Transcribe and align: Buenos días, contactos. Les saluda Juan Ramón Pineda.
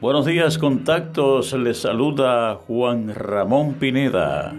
Buenos 0.00 0.24
días, 0.24 0.56
contactos. 0.56 1.52
Les 1.52 1.82
saluda 1.82 2.54
Juan 2.66 3.14
Ramón 3.14 3.74
Pineda. 3.74 4.54